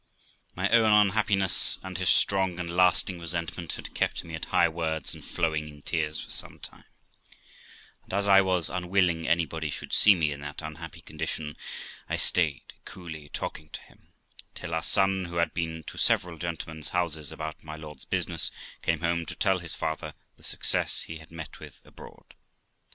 [0.55, 5.13] My own unhappiness, and his strong and lasting resentment, had kept me at high words,
[5.13, 6.85] and flowing in tears, for some time;
[8.05, 11.55] and, as I was unwilling anybody should see me in that unhappy condition,
[12.09, 14.13] I stayed coolly talking to him,
[14.55, 18.49] till our son, who had been to several gentlemen's houses about my lord's business,
[18.81, 22.33] came home to tell his father the success he had met with abroad.